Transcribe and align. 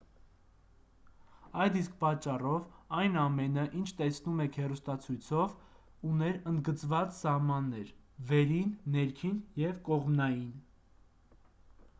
այդ 1.65 1.75
իսկ 1.81 1.91
պատճառով 2.03 2.63
այն 3.01 3.19
ամենը 3.23 3.65
ինչ 3.81 3.85
տեսնում 3.99 4.41
եք 4.47 4.57
հեռուստացույցով 4.63 5.53
ուներ 6.13 6.41
ընդգծված 6.55 7.15
սահմաններ 7.21 7.95
վերին 8.33 8.75
ներքին 8.99 9.41
և 9.65 9.79
կողմնային 9.93 10.51